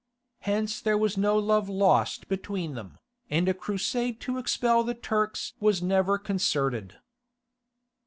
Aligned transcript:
Hence 0.39 0.81
there 0.81 0.97
was 0.97 1.15
no 1.15 1.37
love 1.37 1.69
lost 1.69 2.27
between 2.27 2.73
them, 2.73 2.97
and 3.29 3.47
a 3.47 3.53
crusade 3.53 4.19
to 4.21 4.39
expel 4.39 4.83
the 4.83 4.95
Turks 4.95 5.53
was 5.59 5.83
never 5.83 6.17
concerted. 6.17 6.95